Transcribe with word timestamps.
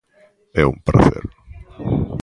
É 0.61 0.63
un 0.71 0.77
pracer. 0.87 1.25